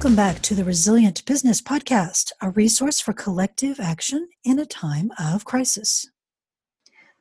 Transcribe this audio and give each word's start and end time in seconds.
Welcome 0.00 0.16
back 0.16 0.40
to 0.44 0.54
the 0.54 0.64
Resilient 0.64 1.22
Business 1.26 1.60
Podcast, 1.60 2.32
a 2.40 2.48
resource 2.48 3.00
for 3.00 3.12
collective 3.12 3.78
action 3.78 4.30
in 4.42 4.58
a 4.58 4.64
time 4.64 5.12
of 5.18 5.44
crisis. 5.44 6.08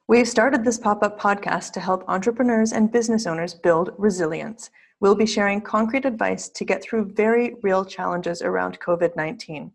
We've 0.07 0.25
started 0.25 0.63
this 0.63 0.77
pop 0.77 1.04
up 1.04 1.20
podcast 1.20 1.73
to 1.73 1.81
help 1.81 2.05
entrepreneurs 2.07 2.71
and 2.71 2.89
business 2.89 3.27
owners 3.27 3.54
build 3.54 3.94
resilience. 3.98 4.70
We'll 5.02 5.16
be 5.16 5.26
sharing 5.26 5.59
concrete 5.59 6.05
advice 6.05 6.48
to 6.48 6.63
get 6.63 6.81
through 6.81 7.12
very 7.16 7.55
real 7.63 7.84
challenges 7.84 8.41
around 8.41 8.80
COVID 8.80 9.14
19. 9.14 9.73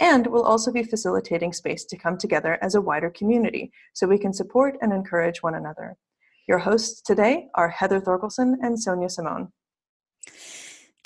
And 0.00 0.26
we'll 0.26 0.42
also 0.44 0.72
be 0.72 0.82
facilitating 0.82 1.52
space 1.52 1.84
to 1.84 1.98
come 1.98 2.16
together 2.16 2.56
as 2.62 2.74
a 2.74 2.80
wider 2.80 3.10
community 3.10 3.70
so 3.92 4.06
we 4.06 4.16
can 4.16 4.32
support 4.32 4.78
and 4.80 4.94
encourage 4.94 5.42
one 5.42 5.56
another. 5.56 5.98
Your 6.48 6.60
hosts 6.60 7.02
today 7.02 7.48
are 7.54 7.68
Heather 7.68 8.00
Thorkelson 8.00 8.54
and 8.62 8.80
Sonia 8.80 9.10
Simone. 9.10 9.52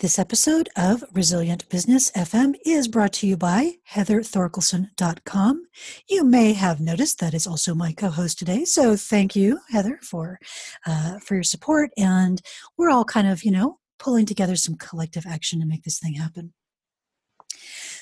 This 0.00 0.18
episode 0.18 0.70
of 0.78 1.04
Resilient 1.12 1.68
Business 1.68 2.10
FM 2.12 2.54
is 2.64 2.88
brought 2.88 3.12
to 3.12 3.26
you 3.26 3.36
by 3.36 3.74
heatherthorkelson.com. 3.92 5.66
You 6.08 6.24
may 6.24 6.54
have 6.54 6.80
noticed 6.80 7.18
that 7.20 7.34
is 7.34 7.46
also 7.46 7.74
my 7.74 7.92
co-host 7.92 8.38
today, 8.38 8.64
so 8.64 8.96
thank 8.96 9.36
you, 9.36 9.60
Heather, 9.68 9.98
for 10.02 10.38
uh, 10.86 11.18
for 11.18 11.34
your 11.34 11.42
support. 11.42 11.90
And 11.98 12.40
we're 12.78 12.88
all 12.88 13.04
kind 13.04 13.28
of, 13.28 13.42
you 13.42 13.50
know, 13.50 13.78
pulling 13.98 14.24
together 14.24 14.56
some 14.56 14.76
collective 14.76 15.26
action 15.26 15.60
to 15.60 15.66
make 15.66 15.82
this 15.82 15.98
thing 15.98 16.14
happen. 16.14 16.54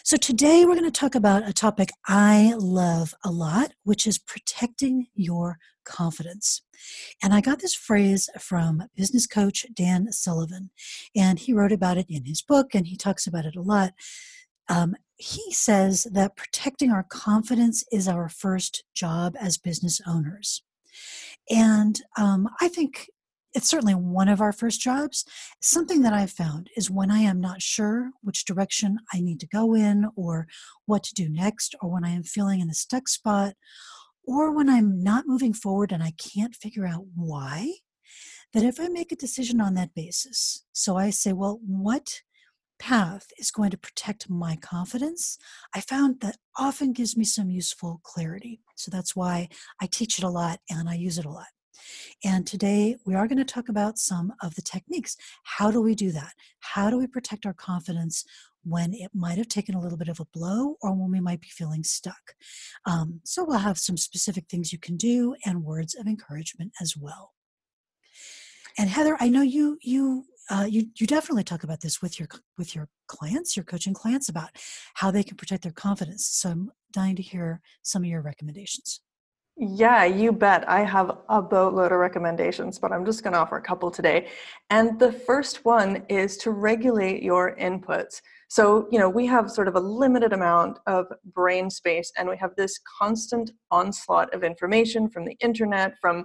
So, 0.08 0.16
today 0.16 0.64
we're 0.64 0.74
going 0.74 0.90
to 0.90 1.00
talk 1.00 1.14
about 1.14 1.46
a 1.46 1.52
topic 1.52 1.90
I 2.06 2.54
love 2.56 3.12
a 3.22 3.30
lot, 3.30 3.72
which 3.84 4.06
is 4.06 4.16
protecting 4.18 5.08
your 5.14 5.58
confidence. 5.84 6.62
And 7.22 7.34
I 7.34 7.42
got 7.42 7.58
this 7.58 7.74
phrase 7.74 8.30
from 8.40 8.84
business 8.96 9.26
coach 9.26 9.66
Dan 9.74 10.10
Sullivan, 10.10 10.70
and 11.14 11.38
he 11.38 11.52
wrote 11.52 11.72
about 11.72 11.98
it 11.98 12.06
in 12.08 12.24
his 12.24 12.40
book, 12.40 12.74
and 12.74 12.86
he 12.86 12.96
talks 12.96 13.26
about 13.26 13.44
it 13.44 13.54
a 13.54 13.60
lot. 13.60 13.92
Um, 14.70 14.96
he 15.18 15.52
says 15.52 16.06
that 16.10 16.36
protecting 16.36 16.90
our 16.90 17.04
confidence 17.04 17.84
is 17.92 18.08
our 18.08 18.30
first 18.30 18.84
job 18.94 19.36
as 19.38 19.58
business 19.58 20.00
owners. 20.06 20.62
And 21.50 22.00
um, 22.16 22.48
I 22.62 22.68
think 22.68 23.10
it's 23.54 23.68
certainly 23.68 23.94
one 23.94 24.28
of 24.28 24.40
our 24.40 24.52
first 24.52 24.80
jobs. 24.80 25.24
Something 25.60 26.02
that 26.02 26.12
I've 26.12 26.30
found 26.30 26.68
is 26.76 26.90
when 26.90 27.10
I 27.10 27.20
am 27.20 27.40
not 27.40 27.62
sure 27.62 28.10
which 28.22 28.44
direction 28.44 28.98
I 29.12 29.20
need 29.20 29.40
to 29.40 29.46
go 29.46 29.74
in 29.74 30.06
or 30.16 30.46
what 30.86 31.02
to 31.04 31.14
do 31.14 31.28
next, 31.28 31.74
or 31.80 31.90
when 31.90 32.04
I 32.04 32.10
am 32.10 32.22
feeling 32.22 32.60
in 32.60 32.70
a 32.70 32.74
stuck 32.74 33.08
spot, 33.08 33.54
or 34.24 34.54
when 34.54 34.68
I'm 34.68 35.02
not 35.02 35.26
moving 35.26 35.54
forward 35.54 35.92
and 35.92 36.02
I 36.02 36.12
can't 36.18 36.54
figure 36.54 36.86
out 36.86 37.06
why, 37.14 37.72
that 38.52 38.62
if 38.62 38.78
I 38.80 38.88
make 38.88 39.12
a 39.12 39.16
decision 39.16 39.60
on 39.60 39.74
that 39.74 39.94
basis, 39.94 40.64
so 40.72 40.96
I 40.96 41.10
say, 41.10 41.32
well, 41.32 41.60
what 41.66 42.20
path 42.78 43.26
is 43.38 43.50
going 43.50 43.70
to 43.70 43.78
protect 43.78 44.30
my 44.30 44.56
confidence, 44.56 45.38
I 45.74 45.80
found 45.80 46.20
that 46.20 46.36
often 46.56 46.92
gives 46.92 47.16
me 47.16 47.24
some 47.24 47.50
useful 47.50 48.00
clarity. 48.04 48.60
So 48.76 48.90
that's 48.90 49.16
why 49.16 49.48
I 49.80 49.86
teach 49.86 50.18
it 50.18 50.24
a 50.24 50.30
lot 50.30 50.60
and 50.70 50.88
I 50.88 50.94
use 50.94 51.18
it 51.18 51.24
a 51.24 51.30
lot. 51.30 51.46
And 52.24 52.46
today 52.46 52.96
we 53.04 53.14
are 53.14 53.26
going 53.26 53.38
to 53.38 53.44
talk 53.44 53.68
about 53.68 53.98
some 53.98 54.32
of 54.42 54.54
the 54.54 54.62
techniques. 54.62 55.16
How 55.44 55.70
do 55.70 55.80
we 55.80 55.94
do 55.94 56.12
that? 56.12 56.32
How 56.60 56.90
do 56.90 56.98
we 56.98 57.06
protect 57.06 57.46
our 57.46 57.54
confidence 57.54 58.24
when 58.64 58.92
it 58.92 59.10
might 59.14 59.38
have 59.38 59.48
taken 59.48 59.74
a 59.74 59.80
little 59.80 59.98
bit 59.98 60.08
of 60.08 60.20
a 60.20 60.26
blow 60.26 60.76
or 60.82 60.92
when 60.92 61.10
we 61.10 61.20
might 61.20 61.40
be 61.40 61.48
feeling 61.48 61.84
stuck? 61.84 62.34
Um, 62.84 63.20
so 63.24 63.44
we'll 63.44 63.58
have 63.58 63.78
some 63.78 63.96
specific 63.96 64.46
things 64.48 64.72
you 64.72 64.78
can 64.78 64.96
do 64.96 65.34
and 65.44 65.64
words 65.64 65.94
of 65.94 66.06
encouragement 66.06 66.72
as 66.80 66.96
well. 66.96 67.32
And 68.78 68.88
Heather, 68.88 69.16
I 69.18 69.28
know 69.28 69.42
you 69.42 69.78
you 69.82 70.24
uh, 70.50 70.66
you 70.68 70.86
you 70.96 71.06
definitely 71.06 71.44
talk 71.44 71.64
about 71.64 71.80
this 71.80 72.00
with 72.00 72.18
your 72.18 72.28
with 72.56 72.74
your 72.74 72.88
clients, 73.08 73.56
your 73.56 73.64
coaching 73.64 73.92
clients, 73.92 74.28
about 74.28 74.50
how 74.94 75.10
they 75.10 75.24
can 75.24 75.36
protect 75.36 75.64
their 75.64 75.72
confidence. 75.72 76.26
So 76.26 76.50
I'm 76.50 76.70
dying 76.92 77.16
to 77.16 77.22
hear 77.22 77.60
some 77.82 78.02
of 78.04 78.08
your 78.08 78.22
recommendations. 78.22 79.00
Yeah, 79.60 80.04
you 80.04 80.30
bet. 80.30 80.68
I 80.68 80.84
have 80.84 81.18
a 81.28 81.42
boatload 81.42 81.90
of 81.90 81.98
recommendations, 81.98 82.78
but 82.78 82.92
I'm 82.92 83.04
just 83.04 83.24
going 83.24 83.32
to 83.32 83.40
offer 83.40 83.56
a 83.56 83.62
couple 83.62 83.90
today. 83.90 84.28
And 84.70 85.00
the 85.00 85.10
first 85.10 85.64
one 85.64 86.04
is 86.08 86.36
to 86.38 86.52
regulate 86.52 87.24
your 87.24 87.56
inputs. 87.56 88.20
So, 88.48 88.86
you 88.92 89.00
know, 89.00 89.08
we 89.08 89.26
have 89.26 89.50
sort 89.50 89.66
of 89.66 89.74
a 89.74 89.80
limited 89.80 90.32
amount 90.32 90.78
of 90.86 91.06
brain 91.34 91.70
space, 91.70 92.12
and 92.16 92.28
we 92.28 92.36
have 92.36 92.54
this 92.56 92.78
constant 93.00 93.50
onslaught 93.72 94.32
of 94.32 94.44
information 94.44 95.10
from 95.10 95.24
the 95.24 95.36
internet, 95.40 95.94
from 96.00 96.24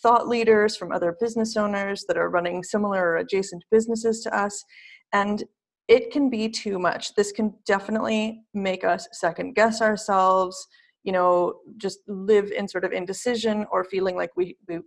thought 0.00 0.28
leaders, 0.28 0.76
from 0.76 0.92
other 0.92 1.16
business 1.18 1.56
owners 1.56 2.04
that 2.06 2.16
are 2.16 2.30
running 2.30 2.62
similar 2.62 3.08
or 3.08 3.16
adjacent 3.16 3.64
businesses 3.72 4.20
to 4.20 4.36
us. 4.36 4.64
And 5.12 5.42
it 5.88 6.12
can 6.12 6.30
be 6.30 6.48
too 6.48 6.78
much. 6.78 7.16
This 7.16 7.32
can 7.32 7.54
definitely 7.66 8.44
make 8.54 8.84
us 8.84 9.08
second 9.10 9.54
guess 9.54 9.82
ourselves 9.82 10.68
you 11.08 11.12
know 11.12 11.54
just 11.78 12.00
live 12.06 12.52
in 12.52 12.68
sort 12.68 12.84
of 12.84 12.92
indecision 12.92 13.64
or 13.72 13.82
feeling 13.82 14.14
like 14.14 14.32
we, 14.36 14.46
we 14.68 14.80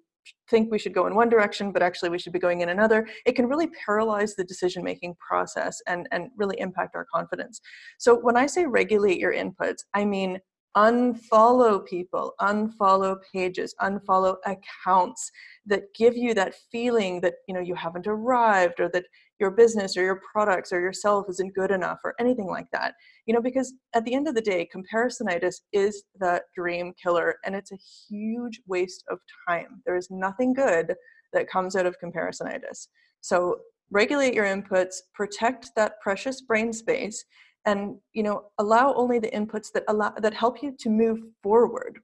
think 0.52 0.72
we 0.72 0.78
should 0.78 0.94
go 0.94 1.08
in 1.08 1.16
one 1.16 1.30
direction 1.30 1.72
but 1.72 1.82
actually 1.82 2.12
we 2.12 2.20
should 2.20 2.36
be 2.38 2.46
going 2.48 2.62
in 2.62 2.70
another 2.70 3.08
it 3.26 3.36
can 3.38 3.48
really 3.48 3.70
paralyze 3.84 4.36
the 4.36 4.44
decision 4.44 4.84
making 4.84 5.16
process 5.28 5.82
and 5.88 6.08
and 6.12 6.30
really 6.38 6.60
impact 6.60 6.96
our 6.96 7.08
confidence. 7.16 7.60
So 7.98 8.10
when 8.28 8.38
i 8.38 8.46
say 8.46 8.66
regulate 8.82 9.20
your 9.26 9.34
inputs 9.34 9.82
i 9.96 10.06
mean 10.06 10.32
unfollow 10.78 11.76
people 11.94 12.34
unfollow 12.40 13.18
pages 13.34 13.74
unfollow 13.82 14.36
accounts 14.46 15.32
that 15.66 15.84
give 15.96 16.18
you 16.18 16.34
that 16.34 16.56
feeling 16.72 17.22
that 17.22 17.36
you 17.48 17.54
know 17.54 17.60
you 17.60 17.76
haven't 17.76 18.08
arrived 18.08 18.80
or 18.80 18.90
that 18.90 19.06
your 19.40 19.52
business 19.52 19.96
or 19.96 20.04
your 20.04 20.22
products 20.32 20.72
or 20.72 20.80
yourself 20.80 21.26
isn't 21.30 21.56
good 21.56 21.72
enough 21.72 22.00
or 22.04 22.14
anything 22.20 22.48
like 22.48 22.66
that 22.72 22.94
you 23.26 23.34
know 23.34 23.42
because 23.42 23.74
at 23.94 24.04
the 24.06 24.14
end 24.14 24.28
of 24.28 24.36
the 24.36 24.42
day 24.42 24.68
comparisonitis 24.76 25.62
is 25.72 26.04
the 26.20 26.42
dream 26.56 26.94
killer 27.02 27.36
and 27.46 27.56
it's 27.56 27.72
a 27.72 27.78
huge 28.10 28.62
waste 28.68 29.04
of 29.10 29.20
time. 29.48 29.82
There 29.86 29.96
is 29.96 30.08
nothing 30.10 30.54
good 30.54 30.96
that 31.34 31.50
comes 31.50 31.76
out 31.76 31.86
of 31.86 31.98
comparisonitis. 32.04 32.88
So 33.22 33.60
regulate 33.92 34.34
your 34.34 34.46
inputs 34.46 34.96
protect 35.14 35.72
that 35.76 36.00
precious 36.02 36.42
brain 36.42 36.74
space 36.74 37.24
and 37.66 37.98
you 38.14 38.24
know 38.24 38.46
allow 38.58 38.94
only 38.96 39.20
the 39.20 39.30
inputs 39.32 39.68
that 39.74 39.84
allow 39.88 40.12
that 40.22 40.34
help 40.34 40.64
you 40.64 40.74
to 40.80 40.90
move 40.90 41.20
forward 41.44 42.00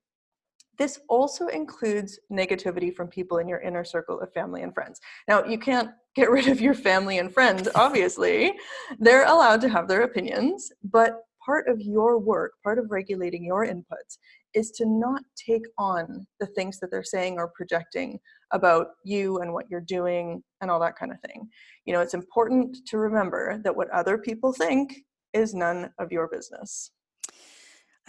this 0.77 0.99
also 1.09 1.47
includes 1.47 2.19
negativity 2.31 2.93
from 2.93 3.07
people 3.07 3.39
in 3.39 3.47
your 3.47 3.61
inner 3.61 3.83
circle 3.83 4.19
of 4.19 4.31
family 4.33 4.61
and 4.61 4.73
friends. 4.73 4.99
Now, 5.27 5.43
you 5.43 5.57
can't 5.57 5.89
get 6.15 6.29
rid 6.37 6.47
of 6.47 6.61
your 6.61 6.73
family 6.73 7.17
and 7.17 7.33
friends, 7.33 7.67
obviously. 7.75 8.53
They're 8.99 9.25
allowed 9.25 9.61
to 9.61 9.69
have 9.69 9.87
their 9.87 10.03
opinions, 10.03 10.71
but 10.83 11.21
part 11.45 11.67
of 11.69 11.79
your 11.79 12.19
work, 12.19 12.53
part 12.63 12.77
of 12.77 12.91
regulating 12.91 13.43
your 13.43 13.65
inputs, 13.65 14.17
is 14.53 14.71
to 14.71 14.85
not 14.85 15.21
take 15.37 15.65
on 15.77 16.25
the 16.39 16.47
things 16.47 16.79
that 16.79 16.91
they're 16.91 17.03
saying 17.03 17.37
or 17.37 17.51
projecting 17.55 18.19
about 18.51 18.87
you 19.03 19.39
and 19.39 19.53
what 19.53 19.65
you're 19.69 19.81
doing 19.81 20.43
and 20.61 20.69
all 20.69 20.79
that 20.79 20.97
kind 20.97 21.11
of 21.11 21.19
thing. 21.21 21.47
You 21.85 21.93
know, 21.93 22.01
it's 22.01 22.13
important 22.13 22.77
to 22.87 22.97
remember 22.97 23.59
that 23.63 23.75
what 23.75 23.89
other 23.91 24.17
people 24.17 24.51
think 24.51 24.95
is 25.33 25.53
none 25.53 25.91
of 25.99 26.11
your 26.11 26.27
business. 26.27 26.91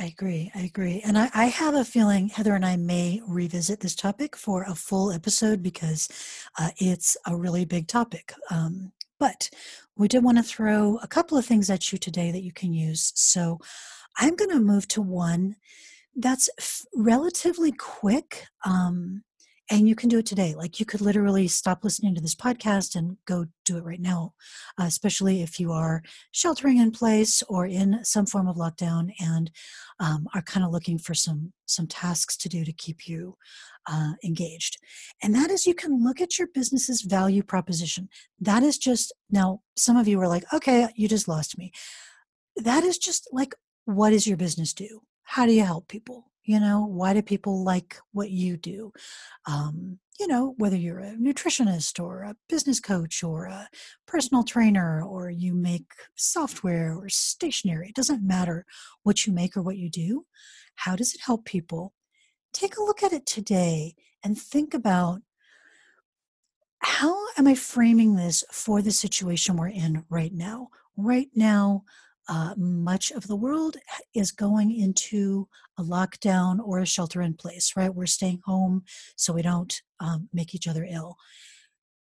I 0.01 0.07
agree. 0.07 0.51
I 0.55 0.61
agree. 0.61 1.03
And 1.05 1.19
I, 1.19 1.29
I, 1.35 1.47
have 1.47 1.75
a 1.75 1.85
feeling 1.85 2.29
Heather 2.29 2.55
and 2.55 2.65
I 2.65 2.77
may 2.77 3.21
revisit 3.27 3.81
this 3.81 3.97
topic 3.97 4.37
for 4.37 4.63
a 4.63 4.75
full 4.75 5.11
episode 5.11 5.61
because 5.61 6.09
uh, 6.57 6.71
it's 6.77 7.17
a 7.27 7.37
really 7.37 7.65
big 7.65 7.89
topic. 7.89 8.33
Um, 8.49 8.93
but 9.19 9.51
we 9.97 10.07
did 10.07 10.23
want 10.23 10.39
to 10.39 10.45
throw 10.45 10.99
a 11.03 11.09
couple 11.09 11.37
of 11.37 11.45
things 11.45 11.69
at 11.69 11.91
you 11.91 11.99
today 11.99 12.31
that 12.31 12.45
you 12.45 12.53
can 12.53 12.73
use. 12.73 13.13
So 13.17 13.59
I'm 14.17 14.37
going 14.37 14.51
to 14.51 14.61
move 14.61 14.87
to 14.89 15.03
one 15.03 15.57
that's 16.15 16.49
f- 16.59 16.87
relatively 16.95 17.73
quick. 17.73 18.45
Um, 18.65 19.25
and 19.71 19.89
you 19.89 19.95
can 19.95 20.09
do 20.09 20.19
it 20.19 20.27
today. 20.27 20.55
Like 20.55 20.81
you 20.81 20.87
could 20.87 21.01
literally 21.01 21.49
stop 21.49 21.85
listening 21.85 22.15
to 22.15 22.21
this 22.21 22.35
podcast 22.35 22.97
and 22.97 23.17
go 23.27 23.47
do 23.65 23.77
it 23.77 23.85
right 23.85 24.01
now 24.01 24.35
uh, 24.81 24.85
especially 24.85 25.43
if 25.43 25.59
you 25.59 25.73
are 25.73 26.03
sheltering 26.31 26.79
in 26.79 26.91
place 26.91 27.43
or 27.49 27.67
in 27.67 28.05
some 28.05 28.27
form 28.27 28.49
of 28.49 28.57
lockdown 28.57 29.11
and 29.21 29.51
um, 30.01 30.27
are 30.35 30.43
kind 30.43 30.65
of 30.65 30.73
looking 30.73 30.99
for 30.99 31.15
some 31.15 31.53
some 31.67 31.87
tasks 31.87 32.37
to 32.37 32.49
do 32.49 32.65
to 32.65 32.73
keep 32.73 33.07
you 33.07 33.37
uh, 33.91 34.13
engaged. 34.25 34.79
And 35.23 35.35
that 35.35 35.51
is 35.51 35.67
you 35.67 35.75
can 35.75 36.03
look 36.03 36.21
at 36.21 36.39
your 36.39 36.49
business's 36.49 37.03
value 37.03 37.43
proposition. 37.43 38.09
That 38.41 38.63
is 38.63 38.79
just 38.79 39.13
now 39.31 39.61
some 39.77 39.97
of 39.97 40.09
you 40.09 40.21
are 40.21 40.29
like 40.29 40.45
okay 40.53 40.89
you 40.95 41.09
just 41.09 41.29
lost 41.29 41.59
me. 41.59 41.73
That 42.57 42.85
is 42.85 42.99
just 42.99 43.29
like 43.33 43.55
what 43.85 44.11
does 44.11 44.27
your 44.27 44.37
business 44.37 44.73
do? 44.73 45.03
How 45.23 45.47
do 45.47 45.53
you 45.53 45.65
help 45.65 45.89
people 45.89 46.31
you 46.49 46.59
know 46.59 46.87
why 46.87 47.13
do 47.13 47.21
people 47.21 47.63
like 47.63 47.99
what 48.13 48.31
you 48.31 48.57
do? 48.57 48.91
Um, 49.47 49.99
you 50.19 50.27
know 50.27 50.55
whether 50.57 50.77
you're 50.77 50.99
a 50.99 51.15
nutritionist 51.15 52.03
or 52.03 52.23
a 52.23 52.37
business 52.49 52.81
coach 52.81 53.23
or 53.23 53.45
a 53.45 53.69
personal 54.07 54.43
trainer 54.43 55.03
or 55.03 55.29
you 55.29 55.55
make 55.55 55.93
software 56.17 56.97
or 56.97 57.09
stationery 57.09 57.91
it 57.91 57.95
doesn't 57.95 58.27
matter 58.27 58.65
what 59.03 59.27
you 59.27 59.33
make 59.33 59.57
or 59.57 59.63
what 59.63 59.77
you 59.77 59.91
do. 59.91 60.25
How 60.75 60.97
does 60.97 61.15
it 61.15 61.21
help 61.21 61.45
people? 61.45 61.93
Take 62.55 62.79
a 62.79 62.83
look 62.83 63.03
at 63.03 63.13
it 63.13 63.27
today 63.27 63.95
and 64.25 64.37
think 64.39 64.73
about 64.73 65.21
how 66.81 67.15
am 67.37 67.47
i 67.47 67.55
framing 67.55 68.15
this 68.15 68.43
for 68.51 68.81
the 68.81 68.91
situation 68.91 69.57
we're 69.57 69.69
in 69.69 70.05
right 70.09 70.33
now? 70.33 70.69
Right 70.97 71.29
now, 71.35 71.85
uh, 72.29 72.55
much 72.57 73.11
of 73.11 73.27
the 73.27 73.37
world 73.37 73.77
is 74.15 74.31
going 74.31 74.75
into 74.75 75.49
a 75.79 75.83
lockdown 75.83 76.59
or 76.63 76.79
a 76.79 76.87
shelter 76.87 77.23
in 77.23 77.35
place, 77.35 77.73
right? 77.77 77.95
We're 77.95 78.07
staying 78.07 78.41
home 78.45 78.85
so 79.17 79.33
we 79.33 79.43
don't 79.43 79.81
um, 80.01 80.29
make 80.33 80.55
each 80.55 80.69
other 80.69 80.87
ill. 80.89 81.17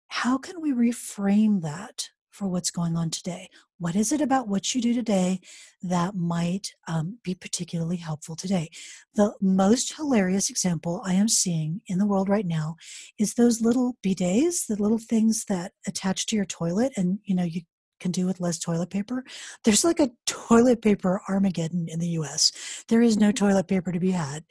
How 0.09 0.39
can 0.39 0.61
we 0.61 0.73
reframe 0.73 1.63
that 1.63 2.09
for 2.31 2.47
what's 2.47 2.71
going 2.71 2.97
on 2.97 3.11
today? 3.11 3.49
What 3.79 3.97
is 3.97 4.13
it 4.13 4.21
about 4.21 4.49
what 4.49 4.75
you 4.75 4.81
do 4.81 4.93
today 4.93 5.41
that 5.83 6.15
might 6.15 6.73
um, 6.87 7.19
be 7.23 7.35
particularly 7.35 7.97
helpful 7.97 8.37
today? 8.37 8.71
The 9.15 9.35
most 9.41 9.97
hilarious 9.97 10.51
example 10.51 11.03
I 11.05 11.15
am 11.15 11.29
seeing 11.29 11.81
in 11.87 11.99
the 11.99 12.07
world 12.07 12.29
right 12.29 12.47
now 12.47 12.77
is 13.19 13.35
those 13.35 13.61
little 13.61 13.97
bidets, 14.05 14.67
the 14.67 14.81
little 14.81 14.99
things 14.99 15.45
that 15.47 15.73
attach 15.87 16.27
to 16.27 16.37
your 16.37 16.45
toilet, 16.45 16.93
and 16.97 17.19
you 17.25 17.35
know 17.35 17.45
you 17.45 17.63
can 18.00 18.11
do 18.11 18.27
with 18.27 18.41
less 18.41 18.59
toilet 18.59 18.91
paper. 18.91 19.25
There's 19.65 19.85
like 19.85 20.00
a 20.00 20.11
toilet 20.27 20.83
paper 20.83 21.21
Armageddon 21.29 21.87
in 21.89 21.99
the 21.99 22.09
US. 22.21 22.53
There 22.89 23.03
is 23.03 23.17
no 23.17 23.33
toilet 23.33 23.69
paper 23.69 23.93
to 23.93 24.00
be 24.00 24.12
had. 24.12 24.45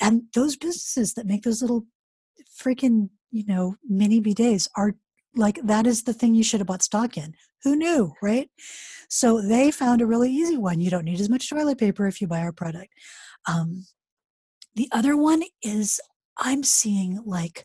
And 0.00 0.22
those 0.34 0.56
businesses 0.56 1.14
that 1.14 1.26
make 1.26 1.42
those 1.42 1.62
little 1.62 1.86
freaking, 2.60 3.10
you 3.30 3.44
know, 3.46 3.76
mini 3.88 4.20
bidets 4.20 4.68
are 4.76 4.94
like 5.34 5.60
that 5.62 5.86
is 5.86 6.02
the 6.02 6.12
thing 6.12 6.34
you 6.34 6.42
should 6.42 6.60
have 6.60 6.66
bought 6.66 6.82
stock 6.82 7.16
in. 7.16 7.34
Who 7.62 7.76
knew, 7.76 8.12
right? 8.22 8.48
So 9.08 9.40
they 9.40 9.70
found 9.70 10.00
a 10.00 10.06
really 10.06 10.30
easy 10.30 10.56
one. 10.56 10.80
You 10.80 10.90
don't 10.90 11.04
need 11.04 11.20
as 11.20 11.28
much 11.28 11.48
toilet 11.48 11.78
paper 11.78 12.06
if 12.06 12.20
you 12.20 12.26
buy 12.26 12.40
our 12.40 12.52
product. 12.52 12.92
Um, 13.46 13.86
the 14.74 14.88
other 14.92 15.16
one 15.16 15.42
is 15.62 16.00
I'm 16.38 16.62
seeing 16.62 17.20
like 17.24 17.64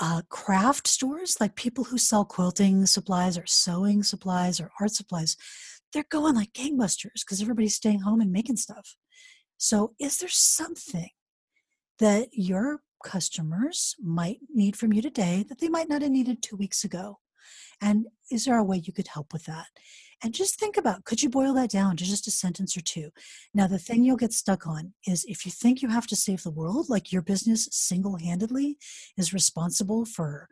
uh, 0.00 0.22
craft 0.28 0.86
stores, 0.86 1.36
like 1.40 1.56
people 1.56 1.84
who 1.84 1.98
sell 1.98 2.24
quilting 2.24 2.86
supplies 2.86 3.36
or 3.36 3.46
sewing 3.46 4.02
supplies 4.02 4.60
or 4.60 4.70
art 4.80 4.92
supplies, 4.92 5.36
they're 5.92 6.04
going 6.10 6.34
like 6.34 6.52
gangbusters 6.52 7.20
because 7.24 7.40
everybody's 7.40 7.74
staying 7.74 8.00
home 8.00 8.20
and 8.20 8.32
making 8.32 8.56
stuff. 8.56 8.96
So, 9.56 9.94
is 9.98 10.18
there 10.18 10.28
something 10.28 11.10
that 11.98 12.28
your 12.32 12.82
customers 13.04 13.96
might 14.00 14.38
need 14.52 14.76
from 14.76 14.92
you 14.92 15.02
today 15.02 15.44
that 15.48 15.60
they 15.60 15.68
might 15.68 15.88
not 15.88 16.02
have 16.02 16.10
needed 16.10 16.42
two 16.42 16.56
weeks 16.56 16.84
ago? 16.84 17.18
And 17.80 18.06
is 18.30 18.44
there 18.44 18.58
a 18.58 18.64
way 18.64 18.82
you 18.84 18.92
could 18.92 19.08
help 19.08 19.32
with 19.32 19.46
that? 19.46 19.66
And 20.22 20.34
just 20.34 20.58
think 20.58 20.76
about 20.76 21.04
could 21.04 21.22
you 21.22 21.28
boil 21.28 21.54
that 21.54 21.70
down 21.70 21.96
to 21.96 22.04
just 22.04 22.26
a 22.26 22.30
sentence 22.30 22.76
or 22.76 22.80
two? 22.80 23.10
Now, 23.54 23.66
the 23.66 23.78
thing 23.78 24.02
you'll 24.02 24.16
get 24.16 24.32
stuck 24.32 24.66
on 24.66 24.92
is 25.06 25.24
if 25.28 25.46
you 25.46 25.52
think 25.52 25.80
you 25.80 25.88
have 25.88 26.06
to 26.08 26.16
save 26.16 26.42
the 26.42 26.50
world, 26.50 26.88
like 26.88 27.12
your 27.12 27.22
business 27.22 27.68
single 27.70 28.16
handedly 28.16 28.78
is 29.16 29.32
responsible 29.32 30.04
for, 30.04 30.48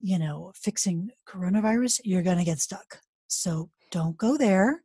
you 0.00 0.18
know, 0.18 0.52
fixing 0.54 1.10
coronavirus, 1.28 2.00
you're 2.04 2.22
going 2.22 2.38
to 2.38 2.44
get 2.44 2.58
stuck. 2.58 3.00
So 3.28 3.70
don't 3.90 4.16
go 4.16 4.36
there. 4.36 4.82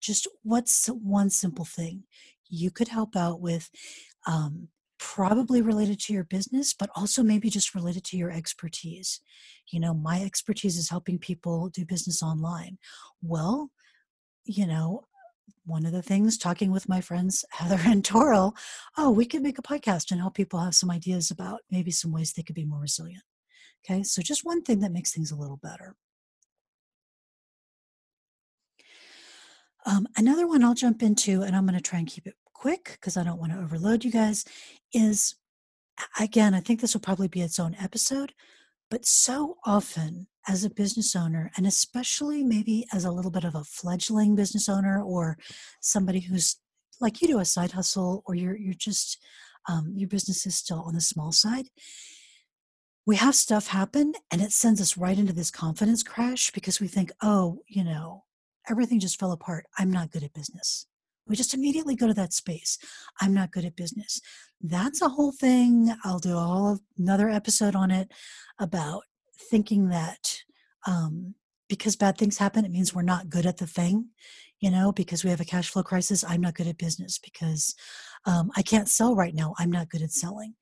Just 0.00 0.28
what's 0.42 0.86
one 0.86 1.28
simple 1.30 1.64
thing 1.64 2.04
you 2.48 2.70
could 2.70 2.88
help 2.88 3.16
out 3.16 3.40
with? 3.40 3.68
Um, 4.26 4.68
probably 4.98 5.62
related 5.62 6.00
to 6.00 6.12
your 6.12 6.24
business, 6.24 6.74
but 6.74 6.90
also 6.94 7.22
maybe 7.22 7.50
just 7.50 7.74
related 7.74 8.04
to 8.04 8.16
your 8.16 8.30
expertise. 8.30 9.20
You 9.70 9.80
know, 9.80 9.94
my 9.94 10.22
expertise 10.22 10.76
is 10.76 10.90
helping 10.90 11.18
people 11.18 11.68
do 11.68 11.84
business 11.84 12.22
online. 12.22 12.78
Well, 13.22 13.70
you 14.44 14.66
know, 14.66 15.06
one 15.64 15.84
of 15.84 15.92
the 15.92 16.02
things 16.02 16.38
talking 16.38 16.72
with 16.72 16.88
my 16.88 17.00
friends 17.00 17.44
Heather 17.52 17.80
and 17.84 18.02
Toril, 18.02 18.56
oh, 18.96 19.10
we 19.10 19.26
could 19.26 19.42
make 19.42 19.58
a 19.58 19.62
podcast 19.62 20.10
and 20.10 20.20
help 20.20 20.34
people 20.34 20.60
have 20.60 20.74
some 20.74 20.90
ideas 20.90 21.30
about 21.30 21.60
maybe 21.70 21.90
some 21.90 22.12
ways 22.12 22.32
they 22.32 22.42
could 22.42 22.56
be 22.56 22.64
more 22.64 22.80
resilient. 22.80 23.22
Okay, 23.84 24.02
so 24.02 24.22
just 24.22 24.44
one 24.44 24.62
thing 24.62 24.80
that 24.80 24.92
makes 24.92 25.12
things 25.12 25.30
a 25.30 25.36
little 25.36 25.58
better. 25.62 25.94
Um, 29.86 30.06
another 30.16 30.46
one 30.46 30.64
I'll 30.64 30.74
jump 30.74 31.02
into, 31.02 31.42
and 31.42 31.54
I'm 31.56 31.64
going 31.64 31.76
to 31.76 31.80
try 31.80 31.98
and 31.98 32.08
keep 32.08 32.26
it 32.26 32.34
quick 32.58 32.90
because 32.92 33.16
I 33.16 33.22
don't 33.22 33.38
want 33.38 33.52
to 33.52 33.58
overload 33.58 34.04
you 34.04 34.10
guys, 34.10 34.44
is 34.92 35.36
again, 36.18 36.54
I 36.54 36.60
think 36.60 36.80
this 36.80 36.92
will 36.92 37.00
probably 37.00 37.28
be 37.28 37.40
its 37.40 37.60
own 37.60 37.76
episode, 37.80 38.32
but 38.90 39.06
so 39.06 39.58
often 39.64 40.26
as 40.48 40.64
a 40.64 40.70
business 40.70 41.14
owner, 41.14 41.52
and 41.56 41.66
especially 41.66 42.42
maybe 42.42 42.84
as 42.92 43.04
a 43.04 43.12
little 43.12 43.30
bit 43.30 43.44
of 43.44 43.54
a 43.54 43.62
fledgling 43.64 44.34
business 44.34 44.68
owner 44.68 45.00
or 45.00 45.38
somebody 45.80 46.20
who's 46.20 46.56
like 47.00 47.22
you 47.22 47.28
do 47.28 47.38
a 47.38 47.44
side 47.44 47.72
hustle 47.72 48.24
or 48.26 48.34
you're 48.34 48.56
you're 48.56 48.74
just 48.74 49.18
um, 49.68 49.92
your 49.94 50.08
business 50.08 50.46
is 50.46 50.56
still 50.56 50.80
on 50.80 50.94
the 50.94 51.00
small 51.00 51.30
side 51.30 51.66
we 53.06 53.16
have 53.16 53.36
stuff 53.36 53.68
happen 53.68 54.14
and 54.32 54.42
it 54.42 54.50
sends 54.50 54.80
us 54.80 54.96
right 54.96 55.18
into 55.18 55.32
this 55.32 55.50
confidence 55.50 56.02
crash 56.02 56.50
because 56.50 56.80
we 56.80 56.88
think 56.88 57.12
oh 57.22 57.60
you 57.68 57.84
know 57.84 58.24
everything 58.68 58.98
just 58.98 59.18
fell 59.20 59.32
apart. 59.32 59.66
I'm 59.78 59.92
not 59.92 60.10
good 60.10 60.24
at 60.24 60.34
business 60.34 60.86
we 61.28 61.36
just 61.36 61.54
immediately 61.54 61.94
go 61.94 62.06
to 62.06 62.14
that 62.14 62.32
space. 62.32 62.78
I'm 63.20 63.34
not 63.34 63.52
good 63.52 63.64
at 63.64 63.76
business. 63.76 64.20
That's 64.60 65.02
a 65.02 65.08
whole 65.08 65.32
thing. 65.32 65.94
I'll 66.04 66.18
do 66.18 66.36
a 66.36 66.40
whole 66.40 66.78
another 66.98 67.28
episode 67.28 67.76
on 67.76 67.90
it 67.90 68.10
about 68.58 69.02
thinking 69.50 69.88
that 69.88 70.38
um, 70.86 71.34
because 71.68 71.96
bad 71.96 72.16
things 72.16 72.38
happen, 72.38 72.64
it 72.64 72.70
means 72.70 72.94
we're 72.94 73.02
not 73.02 73.28
good 73.28 73.46
at 73.46 73.58
the 73.58 73.66
thing. 73.66 74.08
You 74.60 74.72
know, 74.72 74.90
because 74.90 75.22
we 75.22 75.30
have 75.30 75.40
a 75.40 75.44
cash 75.44 75.70
flow 75.70 75.84
crisis, 75.84 76.24
I'm 76.26 76.40
not 76.40 76.54
good 76.54 76.66
at 76.66 76.78
business 76.78 77.18
because 77.18 77.76
um, 78.26 78.50
I 78.56 78.62
can't 78.62 78.88
sell 78.88 79.14
right 79.14 79.34
now. 79.34 79.54
I'm 79.56 79.70
not 79.70 79.88
good 79.88 80.02
at 80.02 80.10
selling. 80.10 80.54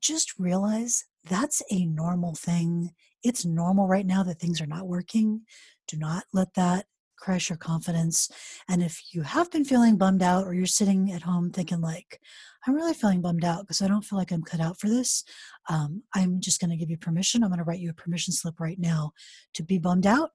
Just 0.00 0.36
realize 0.38 1.04
that's 1.24 1.62
a 1.70 1.86
normal 1.86 2.34
thing. 2.34 2.90
It's 3.22 3.44
normal 3.44 3.86
right 3.86 4.06
now 4.06 4.24
that 4.24 4.40
things 4.40 4.60
are 4.60 4.66
not 4.66 4.88
working. 4.88 5.42
Do 5.86 5.96
not 5.96 6.24
let 6.32 6.54
that 6.54 6.86
crush 7.18 7.48
your 7.48 7.56
confidence. 7.56 8.30
And 8.68 8.82
if 8.82 9.02
you 9.12 9.22
have 9.22 9.50
been 9.50 9.64
feeling 9.64 9.96
bummed 9.96 10.22
out 10.22 10.44
or 10.46 10.54
you're 10.54 10.66
sitting 10.66 11.12
at 11.12 11.22
home 11.22 11.50
thinking 11.50 11.80
like, 11.80 12.20
I'm 12.66 12.74
really 12.74 12.94
feeling 12.94 13.20
bummed 13.20 13.44
out 13.44 13.60
because 13.60 13.82
I 13.82 13.88
don't 13.88 14.04
feel 14.04 14.18
like 14.18 14.32
I'm 14.32 14.42
cut 14.42 14.60
out 14.60 14.78
for 14.78 14.88
this, 14.88 15.24
um, 15.68 16.02
I'm 16.14 16.40
just 16.40 16.60
going 16.60 16.70
to 16.70 16.76
give 16.76 16.90
you 16.90 16.96
permission. 16.96 17.42
I'm 17.42 17.50
going 17.50 17.58
to 17.58 17.64
write 17.64 17.80
you 17.80 17.90
a 17.90 17.94
permission 17.94 18.32
slip 18.32 18.60
right 18.60 18.78
now 18.78 19.12
to 19.54 19.62
be 19.62 19.78
bummed 19.78 20.06
out. 20.06 20.30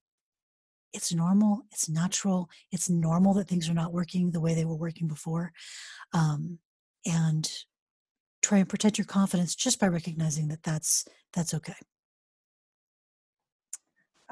It's 0.94 1.14
normal. 1.14 1.64
It's 1.72 1.88
natural. 1.88 2.50
It's 2.72 2.90
normal 2.90 3.34
that 3.36 3.48
things 3.48 3.70
are 3.70 3.74
not 3.74 3.94
working 3.94 4.32
the 4.32 4.42
way 4.42 4.54
they 4.54 4.66
were 4.66 4.76
working 4.76 5.08
before. 5.08 5.54
Um, 6.14 6.60
and 7.06 7.50
try 8.42 8.58
and 8.58 8.70
protect 8.70 8.98
your 8.98 9.06
confidence 9.06 9.56
just 9.56 9.80
by 9.80 9.88
recognizing 9.88 10.48
that 10.50 10.64
that's 10.64 11.06
that's 11.34 11.54
okay. 11.54 11.74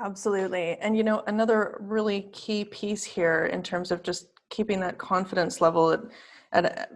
Absolutely. 0.01 0.77
And 0.79 0.95
you 0.95 1.03
know, 1.03 1.23
another 1.27 1.77
really 1.81 2.23
key 2.31 2.63
piece 2.65 3.03
here 3.03 3.45
in 3.47 3.61
terms 3.61 3.91
of 3.91 4.01
just 4.01 4.27
keeping 4.49 4.79
that 4.79 4.97
confidence 4.97 5.61
level 5.61 5.91
at, 5.91 6.01
at 6.53 6.91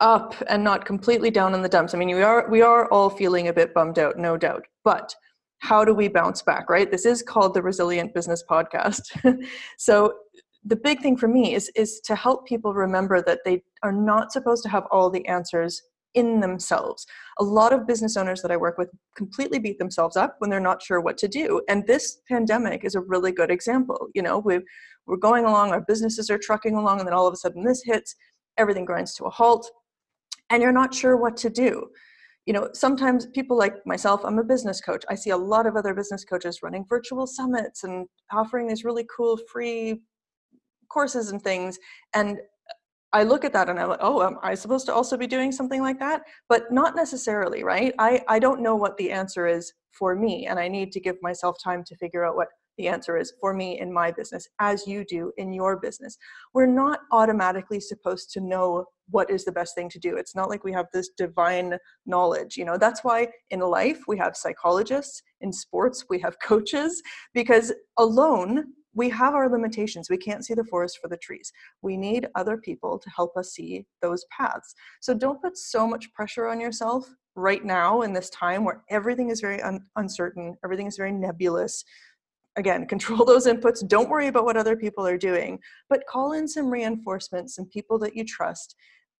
up 0.00 0.34
and 0.48 0.62
not 0.62 0.84
completely 0.84 1.30
down 1.30 1.54
in 1.54 1.62
the 1.62 1.68
dumps. 1.68 1.94
I 1.94 1.98
mean, 1.98 2.14
we 2.14 2.22
are 2.22 2.48
we 2.48 2.62
are 2.62 2.88
all 2.90 3.10
feeling 3.10 3.48
a 3.48 3.52
bit 3.52 3.74
bummed 3.74 3.98
out, 3.98 4.16
no 4.16 4.36
doubt. 4.36 4.64
But 4.84 5.14
how 5.58 5.84
do 5.84 5.92
we 5.92 6.08
bounce 6.08 6.40
back, 6.40 6.70
right? 6.70 6.90
This 6.90 7.04
is 7.04 7.22
called 7.22 7.52
the 7.52 7.62
Resilient 7.62 8.14
Business 8.14 8.42
Podcast. 8.48 9.02
so 9.78 10.14
the 10.64 10.76
big 10.76 11.00
thing 11.00 11.16
for 11.16 11.28
me 11.28 11.54
is 11.54 11.70
is 11.76 12.00
to 12.04 12.14
help 12.14 12.46
people 12.46 12.72
remember 12.72 13.20
that 13.22 13.40
they 13.44 13.62
are 13.82 13.92
not 13.92 14.32
supposed 14.32 14.62
to 14.62 14.68
have 14.68 14.84
all 14.90 15.10
the 15.10 15.26
answers 15.26 15.82
in 16.14 16.40
themselves. 16.40 17.06
A 17.38 17.44
lot 17.44 17.72
of 17.72 17.86
business 17.86 18.16
owners 18.16 18.42
that 18.42 18.50
I 18.50 18.56
work 18.56 18.78
with 18.78 18.88
completely 19.16 19.58
beat 19.58 19.78
themselves 19.78 20.16
up 20.16 20.36
when 20.38 20.50
they're 20.50 20.60
not 20.60 20.82
sure 20.82 21.00
what 21.00 21.18
to 21.18 21.28
do. 21.28 21.62
And 21.68 21.86
this 21.86 22.22
pandemic 22.28 22.84
is 22.84 22.94
a 22.94 23.00
really 23.00 23.32
good 23.32 23.50
example. 23.50 24.08
You 24.14 24.22
know, 24.22 24.38
we 24.38 24.60
we're 25.06 25.16
going 25.16 25.46
along, 25.46 25.70
our 25.70 25.80
businesses 25.80 26.28
are 26.30 26.38
trucking 26.38 26.74
along, 26.74 26.98
and 26.98 27.06
then 27.06 27.14
all 27.14 27.26
of 27.26 27.32
a 27.32 27.36
sudden 27.36 27.64
this 27.64 27.82
hits, 27.82 28.14
everything 28.58 28.84
grinds 28.84 29.14
to 29.14 29.24
a 29.24 29.30
halt, 29.30 29.70
and 30.50 30.62
you're 30.62 30.72
not 30.72 30.94
sure 30.94 31.16
what 31.16 31.36
to 31.38 31.50
do. 31.50 31.88
You 32.44 32.52
know, 32.52 32.68
sometimes 32.74 33.26
people 33.26 33.56
like 33.56 33.74
myself, 33.86 34.22
I'm 34.24 34.38
a 34.38 34.44
business 34.44 34.80
coach. 34.80 35.04
I 35.08 35.14
see 35.14 35.30
a 35.30 35.36
lot 35.36 35.66
of 35.66 35.76
other 35.76 35.94
business 35.94 36.24
coaches 36.24 36.60
running 36.62 36.84
virtual 36.88 37.26
summits 37.26 37.84
and 37.84 38.06
offering 38.32 38.66
these 38.66 38.84
really 38.84 39.06
cool 39.14 39.38
free 39.50 40.02
courses 40.90 41.30
and 41.30 41.42
things. 41.42 41.78
And 42.14 42.38
I 43.12 43.22
look 43.22 43.44
at 43.44 43.52
that 43.54 43.68
and 43.68 43.78
I'm 43.78 43.88
like, 43.88 44.00
oh, 44.02 44.22
am 44.22 44.38
I 44.42 44.54
supposed 44.54 44.86
to 44.86 44.94
also 44.94 45.16
be 45.16 45.26
doing 45.26 45.50
something 45.50 45.80
like 45.80 45.98
that? 45.98 46.22
But 46.48 46.70
not 46.70 46.94
necessarily, 46.94 47.64
right? 47.64 47.94
I, 47.98 48.22
I 48.28 48.38
don't 48.38 48.60
know 48.60 48.76
what 48.76 48.96
the 48.98 49.10
answer 49.10 49.46
is 49.46 49.72
for 49.92 50.14
me, 50.14 50.46
and 50.46 50.58
I 50.58 50.68
need 50.68 50.92
to 50.92 51.00
give 51.00 51.16
myself 51.22 51.56
time 51.62 51.82
to 51.84 51.96
figure 51.96 52.24
out 52.24 52.36
what 52.36 52.48
the 52.76 52.88
answer 52.88 53.16
is 53.16 53.32
for 53.40 53.52
me 53.52 53.80
in 53.80 53.92
my 53.92 54.10
business, 54.10 54.46
as 54.60 54.86
you 54.86 55.04
do 55.04 55.32
in 55.36 55.52
your 55.52 55.78
business. 55.80 56.16
We're 56.54 56.66
not 56.66 57.00
automatically 57.10 57.80
supposed 57.80 58.30
to 58.32 58.40
know 58.40 58.86
what 59.10 59.30
is 59.30 59.44
the 59.44 59.52
best 59.52 59.74
thing 59.74 59.88
to 59.90 59.98
do. 59.98 60.16
It's 60.16 60.36
not 60.36 60.48
like 60.48 60.62
we 60.62 60.72
have 60.72 60.86
this 60.92 61.10
divine 61.16 61.76
knowledge. 62.06 62.56
You 62.56 62.64
know, 62.64 62.76
that's 62.78 63.02
why 63.02 63.28
in 63.50 63.60
life 63.60 64.00
we 64.06 64.16
have 64.18 64.36
psychologists, 64.36 65.22
in 65.40 65.52
sports 65.52 66.04
we 66.08 66.20
have 66.20 66.36
coaches, 66.42 67.02
because 67.34 67.72
alone 67.98 68.64
we 68.98 69.08
have 69.10 69.34
our 69.34 69.48
limitations. 69.48 70.10
We 70.10 70.16
can't 70.16 70.44
see 70.44 70.54
the 70.54 70.64
forest 70.64 70.98
for 71.00 71.06
the 71.08 71.16
trees. 71.16 71.52
We 71.82 71.96
need 71.96 72.26
other 72.34 72.56
people 72.56 72.98
to 72.98 73.10
help 73.10 73.36
us 73.36 73.52
see 73.52 73.86
those 74.02 74.26
paths. 74.36 74.74
So 75.00 75.14
don't 75.14 75.40
put 75.40 75.56
so 75.56 75.86
much 75.86 76.12
pressure 76.12 76.48
on 76.48 76.60
yourself 76.60 77.08
right 77.36 77.64
now 77.64 78.02
in 78.02 78.12
this 78.12 78.28
time 78.30 78.64
where 78.64 78.82
everything 78.90 79.30
is 79.30 79.40
very 79.40 79.62
un- 79.62 79.86
uncertain, 79.94 80.56
everything 80.64 80.88
is 80.88 80.96
very 80.96 81.12
nebulous. 81.12 81.84
again, 82.56 82.86
control 82.94 83.24
those 83.24 83.46
inputs. 83.46 83.86
Don't 83.86 84.10
worry 84.10 84.26
about 84.26 84.44
what 84.44 84.56
other 84.56 84.76
people 84.76 85.06
are 85.06 85.16
doing, 85.16 85.60
but 85.88 86.06
call 86.08 86.32
in 86.32 86.48
some 86.48 86.68
reinforcements, 86.68 87.54
some 87.54 87.66
people 87.66 88.00
that 88.00 88.16
you 88.16 88.24
trust, 88.24 88.74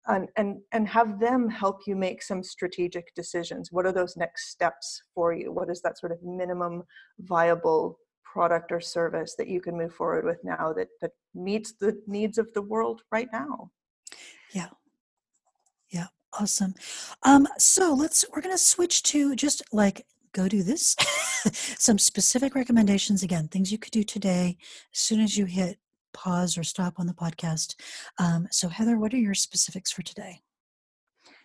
and, 0.09 0.29
and, 0.37 0.59
and 0.73 0.89
have 0.89 1.21
them 1.21 1.49
help 1.49 1.83
you 1.87 1.95
make 1.95 2.21
some 2.21 2.43
strategic 2.43 3.15
decisions. 3.15 3.71
What 3.71 3.87
are 3.87 3.93
those 3.93 4.17
next 4.17 4.51
steps 4.51 5.03
for 5.15 5.33
you? 5.33 5.53
What 5.53 5.71
is 5.71 5.81
that 5.83 5.99
sort 5.99 6.11
of 6.11 6.19
minimum 6.25 6.83
viable 7.21 7.99
product 8.33 8.73
or 8.73 8.81
service 8.81 9.35
that 9.37 9.49
you 9.49 9.61
can 9.61 9.77
move 9.77 9.95
forward 9.95 10.25
with 10.25 10.39
now 10.45 10.73
that, 10.73 10.89
that 11.01 11.13
meets 11.35 11.73
the 11.73 12.01
needs 12.07 12.39
of 12.39 12.53
the 12.53 12.63
world 12.63 13.03
right 13.11 13.29
now? 13.33 13.71
Yeah. 14.53 14.69
Yeah. 15.91 16.07
Awesome. 16.39 16.75
Um, 17.23 17.49
so 17.59 17.95
let's, 17.95 18.25
we're 18.33 18.43
going 18.43 18.55
to 18.55 18.63
switch 18.63 19.03
to 19.05 19.35
just 19.35 19.63
like 19.73 20.07
go 20.33 20.49
do 20.49 20.63
this. 20.63 20.95
Some 21.79 21.99
specific 21.99 22.55
recommendations 22.55 23.23
again, 23.23 23.49
things 23.49 23.73
you 23.73 23.79
could 23.79 23.93
do 23.93 24.03
today 24.03 24.59
as 24.95 25.01
soon 25.01 25.21
as 25.21 25.37
you 25.37 25.47
hit 25.47 25.79
pause 26.13 26.59
or 26.59 26.65
stop 26.65 26.95
on 26.99 27.07
the 27.07 27.15
podcast. 27.15 27.75
Um, 28.19 28.49
so, 28.51 28.69
Heather, 28.69 28.99
what 28.99 29.15
are 29.15 29.19
your 29.19 29.35
specifics 29.35 29.93
for 29.93 30.03
today? 30.03 30.41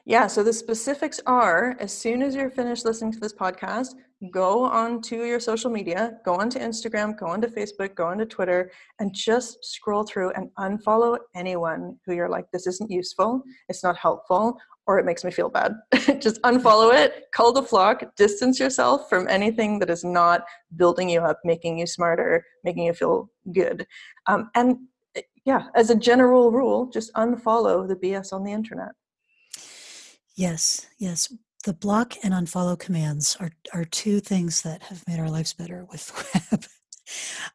Yeah, 0.05 0.27
so 0.27 0.43
the 0.43 0.51
specifics 0.51 1.21
are 1.25 1.77
as 1.79 1.93
soon 1.93 2.21
as 2.21 2.35
you're 2.35 2.49
finished 2.49 2.83
listening 2.83 3.13
to 3.13 3.19
this 3.19 3.33
podcast, 3.33 3.93
go 4.31 4.63
onto 4.63 5.23
your 5.23 5.39
social 5.39 5.69
media, 5.69 6.17
go 6.23 6.35
onto 6.35 6.59
Instagram, 6.59 7.17
go 7.17 7.27
onto 7.27 7.47
Facebook, 7.47 7.95
go 7.95 8.05
onto 8.05 8.25
Twitter, 8.25 8.71
and 8.99 9.13
just 9.13 9.63
scroll 9.63 10.03
through 10.03 10.31
and 10.31 10.49
unfollow 10.59 11.17
anyone 11.35 11.97
who 12.05 12.13
you're 12.13 12.29
like, 12.29 12.45
this 12.51 12.67
isn't 12.67 12.91
useful, 12.91 13.43
it's 13.69 13.83
not 13.83 13.97
helpful, 13.97 14.57
or 14.85 14.99
it 14.99 15.05
makes 15.05 15.23
me 15.23 15.31
feel 15.31 15.49
bad. 15.49 15.73
just 16.19 16.41
unfollow 16.43 16.93
it, 16.93 17.25
cull 17.33 17.53
the 17.53 17.63
flock, 17.63 18.03
distance 18.15 18.59
yourself 18.59 19.09
from 19.09 19.27
anything 19.27 19.79
that 19.79 19.89
is 19.89 20.03
not 20.03 20.43
building 20.75 21.09
you 21.09 21.21
up, 21.21 21.39
making 21.43 21.77
you 21.77 21.87
smarter, 21.87 22.45
making 22.63 22.83
you 22.83 22.93
feel 22.93 23.29
good. 23.53 23.85
Um, 24.27 24.49
and 24.55 24.77
eh, 25.15 25.21
yeah, 25.45 25.67
as 25.75 25.89
a 25.89 25.95
general 25.95 26.51
rule, 26.51 26.87
just 26.87 27.13
unfollow 27.13 27.87
the 27.87 27.95
BS 27.95 28.33
on 28.33 28.43
the 28.43 28.51
internet. 28.51 28.91
Yes, 30.35 30.87
yes. 30.97 31.31
The 31.63 31.73
block 31.73 32.15
and 32.23 32.33
unfollow 32.33 32.77
commands 32.77 33.37
are, 33.39 33.51
are 33.73 33.85
two 33.85 34.19
things 34.19 34.61
that 34.63 34.83
have 34.83 35.03
made 35.07 35.19
our 35.19 35.29
lives 35.29 35.53
better 35.53 35.85
with 35.89 36.11
web. 36.51 36.65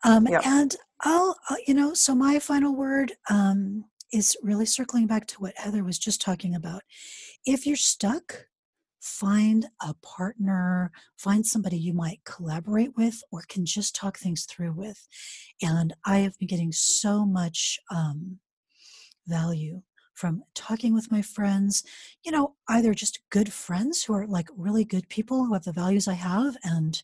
um, 0.04 0.26
yep. 0.26 0.42
And 0.46 0.74
I'll, 1.00 1.36
uh, 1.50 1.56
you 1.66 1.74
know, 1.74 1.94
so 1.94 2.14
my 2.14 2.38
final 2.38 2.74
word 2.74 3.12
um, 3.30 3.84
is 4.12 4.36
really 4.42 4.66
circling 4.66 5.06
back 5.06 5.26
to 5.28 5.36
what 5.40 5.56
Heather 5.56 5.84
was 5.84 5.98
just 5.98 6.20
talking 6.20 6.54
about. 6.54 6.82
If 7.44 7.66
you're 7.66 7.76
stuck, 7.76 8.46
find 9.00 9.66
a 9.82 9.94
partner, 10.02 10.90
find 11.16 11.46
somebody 11.46 11.78
you 11.78 11.92
might 11.92 12.20
collaborate 12.24 12.96
with 12.96 13.22
or 13.30 13.42
can 13.48 13.64
just 13.64 13.94
talk 13.94 14.18
things 14.18 14.44
through 14.44 14.72
with. 14.72 15.06
And 15.62 15.94
I 16.04 16.18
have 16.18 16.38
been 16.38 16.48
getting 16.48 16.72
so 16.72 17.24
much 17.24 17.78
um, 17.90 18.38
value 19.26 19.82
from 20.18 20.42
talking 20.54 20.92
with 20.92 21.12
my 21.12 21.22
friends, 21.22 21.84
you 22.24 22.32
know, 22.32 22.54
either 22.68 22.92
just 22.92 23.20
good 23.30 23.52
friends 23.52 24.02
who 24.02 24.14
are 24.14 24.26
like 24.26 24.48
really 24.56 24.84
good 24.84 25.08
people 25.08 25.44
who 25.44 25.52
have 25.52 25.64
the 25.64 25.72
values 25.72 26.08
I 26.08 26.14
have 26.14 26.56
and 26.64 27.00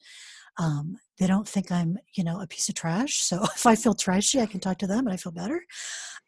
um, 0.56 0.98
they 1.18 1.26
don't 1.26 1.48
think 1.48 1.70
I'm, 1.70 1.98
you 2.14 2.24
know, 2.24 2.40
a 2.40 2.46
piece 2.46 2.68
of 2.68 2.74
trash. 2.74 3.16
So 3.16 3.42
if 3.56 3.66
I 3.66 3.76
feel 3.76 3.94
trashy, 3.94 4.40
I 4.40 4.46
can 4.46 4.60
talk 4.60 4.78
to 4.78 4.86
them 4.86 5.06
and 5.06 5.14
I 5.14 5.16
feel 5.16 5.32
better. 5.32 5.62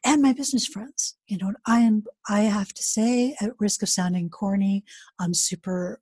And 0.04 0.22
my 0.22 0.32
business 0.32 0.66
friends, 0.66 1.16
you 1.26 1.38
know, 1.38 1.52
I 1.66 1.80
am, 1.80 2.04
I 2.28 2.42
have 2.42 2.72
to 2.74 2.82
say, 2.82 3.36
at 3.40 3.50
risk 3.58 3.82
of 3.82 3.88
sounding 3.88 4.30
corny, 4.30 4.84
I'm 5.18 5.34
super 5.34 6.00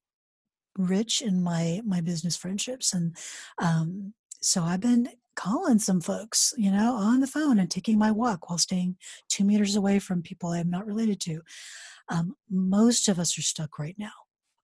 rich 0.77 1.23
in 1.23 1.43
my 1.43 1.81
my 1.85 2.01
business 2.01 2.37
friendships 2.37 2.95
and 2.95 3.17
um, 3.59 4.13
so 4.41 4.63
i've 4.63 4.81
been 4.81 5.09
calling 5.37 5.79
some 5.79 6.01
folks, 6.01 6.55
you 6.57 6.71
know, 6.71 6.95
on 6.95 7.21
the 7.21 7.27
phone 7.27 7.59
and 7.59 7.71
taking 7.71 7.99
my 7.99 8.11
walk 8.11 8.49
while 8.49 8.59
staying 8.59 8.97
two 9.29 9.45
meters 9.45 9.77
away 9.77 9.99
from 9.99 10.23
people 10.23 10.51
I'm 10.51 10.71
not 10.71 10.87
related 10.87 11.21
to. 11.23 11.41
Um, 12.09 12.35
most 12.51 13.09
of 13.09 13.19
us 13.19 13.39
are 13.39 13.43
stuck 13.43 13.79
right 13.79 13.97
now. 13.99 14.13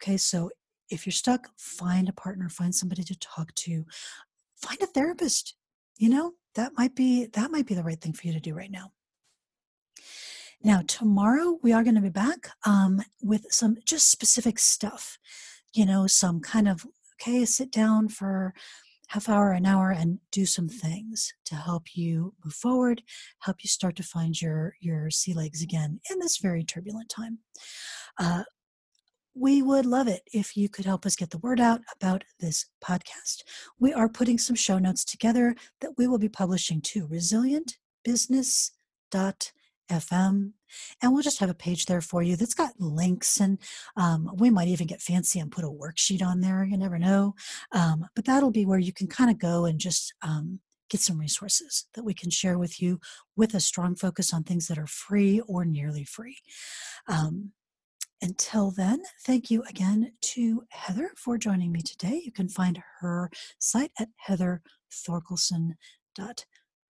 Okay, 0.03 0.17
so 0.17 0.51
if 0.91 1.07
you're 1.07 1.13
stuck, 1.13 1.49
find 1.57 2.09
a 2.09 2.13
partner, 2.13 2.49
find 2.49 2.75
somebody 2.75 3.03
to 3.05 3.19
talk 3.19 3.55
to, 3.55 3.85
find 4.57 4.81
a 4.83 4.87
therapist. 4.87 5.55
You 5.97 6.09
know, 6.09 6.33
that 6.55 6.73
might 6.77 6.95
be 6.95 7.27
that 7.27 7.51
might 7.51 7.67
be 7.67 7.75
the 7.75 7.83
right 7.83 8.01
thing 8.01 8.13
for 8.13 8.27
you 8.27 8.33
to 8.33 8.41
do 8.41 8.55
right 8.55 8.71
now. 8.71 8.93
Now, 10.63 10.83
tomorrow 10.87 11.59
we 11.63 11.73
are 11.73 11.83
going 11.83 11.95
to 11.95 12.01
be 12.03 12.11
back 12.11 12.51
um, 12.67 13.03
with 13.23 13.47
some 13.51 13.77
just 13.87 14.11
specific 14.11 14.59
stuff. 14.59 15.19
You 15.73 15.87
know, 15.87 16.07
some 16.07 16.41
kind 16.41 16.69
of 16.69 16.87
okay, 17.15 17.45
sit 17.45 17.71
down 17.71 18.09
for 18.09 18.55
half 19.11 19.29
hour, 19.29 19.53
an 19.53 19.67
hour, 19.67 19.91
and 19.91 20.19
do 20.33 20.45
some 20.47 20.69
things 20.69 21.33
to 21.45 21.55
help 21.55 21.97
you 21.97 22.35
move 22.45 22.55
forward, 22.55 23.03
help 23.41 23.59
you 23.63 23.69
start 23.69 23.95
to 23.97 24.03
find 24.03 24.41
your, 24.41 24.75
your 24.81 25.11
sea 25.11 25.35
legs 25.35 25.63
again 25.63 26.01
in 26.11 26.19
this 26.19 26.39
very 26.39 26.65
turbulent 26.65 27.09
time. 27.09 27.39
Uh, 28.19 28.43
we 29.35 29.63
would 29.63 29.87
love 29.87 30.09
it 30.09 30.23
if 30.33 30.57
you 30.57 30.69
could 30.69 30.85
help 30.85 31.07
us 31.07 31.15
get 31.15 31.31
the 31.31 31.39
word 31.39 31.61
out 31.61 31.83
about 31.95 32.25
this 32.41 32.67
podcast. 32.85 33.43
We 33.79 33.93
are 33.93 34.09
putting 34.09 34.39
some 34.39 34.57
show 34.57 34.79
notes 34.79 35.05
together 35.05 35.55
that 35.81 35.93
we 35.97 36.09
will 36.09 36.19
be 36.19 36.29
publishing 36.29 36.81
to 36.83 37.07
resilientbusiness.com 37.07 38.75
FM. 39.91 40.53
And 41.01 41.13
we'll 41.13 41.23
just 41.23 41.41
have 41.41 41.51
a 41.51 41.55
page 41.55 41.87
there 41.87 42.01
for 42.01 42.23
you 42.23 42.37
that's 42.37 42.55
got 42.55 42.79
links, 42.79 43.41
and 43.41 43.59
um, 43.97 44.31
we 44.37 44.51
might 44.51 44.69
even 44.69 44.87
get 44.87 45.03
fancy 45.03 45.39
and 45.39 45.51
put 45.51 45.65
a 45.65 45.69
worksheet 45.69 46.23
on 46.23 46.41
there. 46.41 46.65
You 46.65 46.77
never 46.77 46.99
know. 46.99 47.35
Um, 47.73 48.07
but 48.15 48.25
that'll 48.25 48.51
be 48.51 48.67
where 48.67 48.79
you 48.79 48.93
can 48.93 49.07
kind 49.07 49.31
of 49.31 49.39
go 49.39 49.65
and 49.65 49.79
just 49.79 50.15
um, 50.23 50.61
get 50.89 51.01
some 51.01 51.19
resources 51.19 51.87
that 51.95 52.05
we 52.05 52.15
can 52.15 52.31
share 52.31 52.59
with 52.59 52.83
you 52.83 53.01
with 53.37 53.55
a 53.55 53.61
strong 53.61 53.95
focus 53.95 54.33
on 54.33 54.43
things 54.43 54.69
that 54.69 54.79
are 54.79 54.87
free 54.87 55.41
or 55.47 55.65
nearly 55.65 56.05
free. 56.05 56.39
Um, 57.07 57.53
until 58.23 58.71
then, 58.71 59.03
thank 59.25 59.51
you 59.51 59.63
again 59.63 60.13
to 60.21 60.65
Heather 60.69 61.13
for 61.17 61.39
joining 61.39 61.73
me 61.73 61.81
today. 61.81 62.21
You 62.23 62.33
can 62.33 62.51
find 62.51 62.83
her 63.01 63.31
site 63.59 63.93
at 63.99 64.09
heatherthorkelson.com 64.29 65.77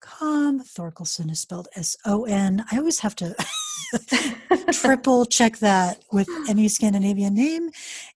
com. 0.01 0.61
Thorkelson 0.61 1.31
is 1.31 1.41
spelled 1.41 1.69
S 1.75 1.97
O 2.05 2.25
N. 2.25 2.65
I 2.71 2.79
always 2.79 3.01
have 3.01 3.15
to 3.17 3.35
triple 4.73 5.25
check 5.27 5.59
that 5.59 6.03
with 6.13 6.29
any 6.49 6.69
Scandinavian 6.69 7.35
name. 7.35 7.71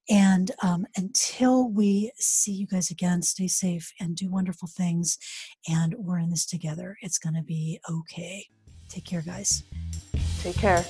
And 0.09 0.51
um, 0.63 0.87
until 0.97 1.69
we 1.71 2.13
see 2.17 2.53
you 2.53 2.67
guys 2.67 2.91
again, 2.91 3.23
stay 3.23 3.49
safe 3.49 3.93
and 4.01 4.17
do 4.17 4.31
wonderful 4.31 4.69
things. 4.69 5.19
And 5.69 5.95
we're 5.99 6.19
in 6.19 6.31
this 6.31 6.47
together. 6.47 6.97
It's 7.01 7.19
going 7.19 7.35
to 7.35 7.43
be 7.43 7.81
okay. 7.91 8.47
Take 8.89 9.05
care, 9.05 9.23
guys. 9.23 9.65
Take 10.41 10.57
care. 10.57 10.85